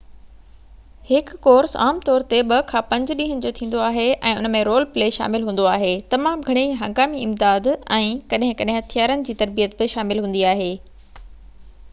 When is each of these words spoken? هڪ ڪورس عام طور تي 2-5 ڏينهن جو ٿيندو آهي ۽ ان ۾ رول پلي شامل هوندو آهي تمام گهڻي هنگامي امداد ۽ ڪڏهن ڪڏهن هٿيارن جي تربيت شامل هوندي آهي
هڪ 1.09 1.33
ڪورس 1.47 1.75
عام 1.83 1.99
طور 2.07 2.23
تي 2.31 2.37
2-5 2.51 3.11
ڏينهن 3.19 3.43
جو 3.43 3.51
ٿيندو 3.59 3.83
آهي 3.89 4.07
۽ 4.31 4.39
ان 4.45 4.49
۾ 4.55 4.63
رول 4.69 4.87
پلي 4.97 5.11
شامل 5.19 5.45
هوندو 5.51 5.69
آهي 5.73 5.93
تمام 6.15 6.43
گهڻي 6.49 6.65
هنگامي 6.81 7.23
امداد 7.29 7.71
۽ 7.77 8.11
ڪڏهن 8.35 8.59
ڪڏهن 8.65 8.81
هٿيارن 8.81 9.25
جي 9.31 9.37
تربيت 9.45 9.89
شامل 9.95 10.25
هوندي 10.27 10.45
آهي 10.57 10.71